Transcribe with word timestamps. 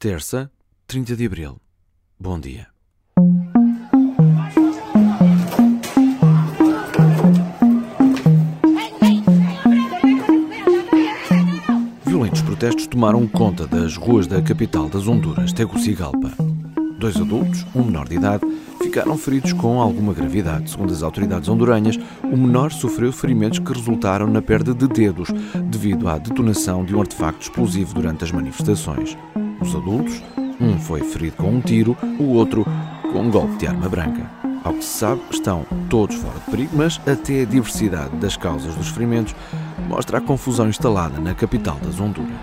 Terça, 0.00 0.48
30 0.86 1.16
de 1.16 1.26
abril. 1.26 1.56
Bom 2.20 2.38
dia. 2.38 2.68
Violentos 12.06 12.42
protestos 12.42 12.86
tomaram 12.86 13.26
conta 13.26 13.66
das 13.66 13.96
ruas 13.96 14.28
da 14.28 14.40
capital 14.40 14.88
das 14.88 15.08
Honduras, 15.08 15.52
Tegucigalpa. 15.52 16.30
Dois 17.00 17.16
adultos, 17.16 17.66
um 17.74 17.82
menor 17.82 18.08
de 18.08 18.14
idade, 18.14 18.44
ficaram 18.80 19.18
feridos 19.18 19.52
com 19.52 19.80
alguma 19.80 20.14
gravidade. 20.14 20.70
Segundo 20.70 20.92
as 20.92 21.02
autoridades 21.02 21.48
honduranhas, 21.48 21.98
o 22.22 22.36
menor 22.36 22.70
sofreu 22.70 23.12
ferimentos 23.12 23.58
que 23.58 23.72
resultaram 23.72 24.28
na 24.28 24.40
perda 24.40 24.72
de 24.72 24.86
dedos 24.86 25.30
devido 25.64 26.08
à 26.08 26.18
detonação 26.18 26.84
de 26.84 26.94
um 26.94 27.00
artefacto 27.00 27.42
explosivo 27.42 27.94
durante 27.94 28.22
as 28.22 28.30
manifestações. 28.30 29.16
Os 29.60 29.74
adultos, 29.74 30.22
um 30.60 30.78
foi 30.78 31.00
ferido 31.00 31.36
com 31.36 31.50
um 31.50 31.60
tiro, 31.60 31.96
o 32.18 32.34
outro 32.34 32.64
com 33.12 33.22
um 33.22 33.30
golpe 33.30 33.56
de 33.56 33.66
arma 33.66 33.88
branca. 33.88 34.30
Ao 34.62 34.72
que 34.72 34.84
se 34.84 34.98
sabe, 34.98 35.20
estão 35.30 35.64
todos 35.88 36.16
fora 36.16 36.38
de 36.38 36.50
perigo, 36.50 36.76
mas 36.76 37.00
até 37.06 37.42
a 37.42 37.44
diversidade 37.44 38.14
das 38.16 38.36
causas 38.36 38.74
dos 38.74 38.88
ferimentos 38.88 39.34
mostra 39.88 40.18
a 40.18 40.20
confusão 40.20 40.68
instalada 40.68 41.20
na 41.20 41.34
capital 41.34 41.78
das 41.82 41.98
Honduras. 41.98 42.36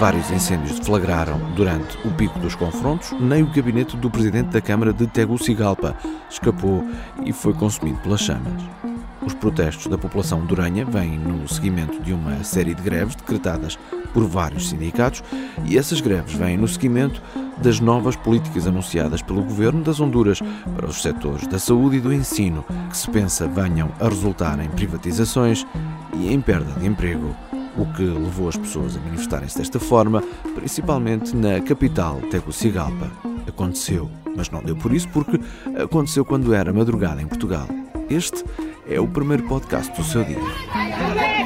Vários 0.00 0.30
incêndios 0.32 0.80
deflagraram 0.80 1.38
durante 1.54 1.96
o 2.04 2.10
pico 2.10 2.38
dos 2.40 2.56
confrontos, 2.56 3.12
nem 3.20 3.42
o 3.42 3.52
gabinete 3.52 3.96
do 3.96 4.10
presidente 4.10 4.48
da 4.48 4.60
Câmara 4.60 4.92
de 4.92 5.06
Tegucigalpa 5.06 5.96
escapou 6.28 6.84
e 7.24 7.32
foi 7.32 7.54
consumido 7.54 7.98
pelas 8.00 8.20
chamas. 8.20 8.91
Os 9.24 9.34
protestos 9.34 9.86
da 9.86 9.96
população 9.96 10.44
duranha 10.44 10.84
vêm 10.84 11.18
no 11.18 11.46
seguimento 11.48 12.02
de 12.02 12.12
uma 12.12 12.42
série 12.42 12.74
de 12.74 12.82
greves 12.82 13.14
decretadas 13.14 13.78
por 14.12 14.24
vários 14.24 14.68
sindicatos 14.68 15.22
e 15.64 15.78
essas 15.78 16.00
greves 16.00 16.34
vêm 16.34 16.56
no 16.56 16.66
seguimento 16.66 17.22
das 17.58 17.80
novas 17.80 18.16
políticas 18.16 18.66
anunciadas 18.66 19.22
pelo 19.22 19.42
governo 19.42 19.82
das 19.82 20.00
Honduras 20.00 20.40
para 20.74 20.86
os 20.86 21.00
setores 21.00 21.46
da 21.46 21.58
saúde 21.58 21.96
e 21.96 22.00
do 22.00 22.12
ensino, 22.12 22.64
que 22.90 22.96
se 22.96 23.08
pensa 23.10 23.46
venham 23.46 23.90
a 24.00 24.08
resultar 24.08 24.58
em 24.58 24.68
privatizações 24.68 25.66
e 26.14 26.32
em 26.32 26.40
perda 26.40 26.78
de 26.80 26.86
emprego 26.86 27.34
o 27.76 27.86
que 27.94 28.02
levou 28.02 28.48
as 28.48 28.56
pessoas 28.56 28.96
a 28.96 29.00
manifestarem-se 29.00 29.58
desta 29.58 29.80
forma, 29.80 30.22
principalmente 30.54 31.34
na 31.34 31.60
capital 31.60 32.20
Tegucigalpa. 32.30 33.10
Aconteceu, 33.46 34.10
mas 34.36 34.50
não 34.50 34.62
deu 34.62 34.76
por 34.76 34.92
isso 34.92 35.08
porque 35.08 35.40
aconteceu 35.80 36.24
quando 36.24 36.52
era 36.52 36.72
madrugada 36.72 37.22
em 37.22 37.26
Portugal. 37.26 37.66
Este 38.10 38.44
é 38.88 39.00
o 39.00 39.06
primeiro 39.06 39.44
podcast 39.44 39.94
do 39.96 40.04
seu 40.04 40.24
dia. 40.24 41.41